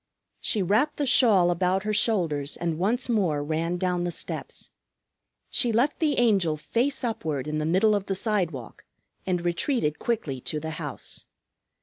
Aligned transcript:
She 0.39 0.63
wrapped 0.63 0.97
the 0.97 1.05
shawl 1.05 1.51
about 1.51 1.83
her 1.83 1.93
shoulders 1.93 2.57
and 2.57 2.79
once 2.79 3.07
more 3.07 3.43
ran 3.43 3.77
down 3.77 4.03
the 4.03 4.09
steps. 4.09 4.71
She 5.51 5.71
left 5.71 5.99
the 5.99 6.17
Angel 6.17 6.57
face 6.57 7.03
upward 7.03 7.47
in 7.47 7.59
the 7.59 7.67
middle 7.67 7.93
of 7.93 8.07
the 8.07 8.15
sidewalk, 8.15 8.83
and 9.27 9.45
retreated 9.45 9.99
quickly 9.99 10.41
to 10.41 10.59
the 10.59 10.71
house. 10.71 11.27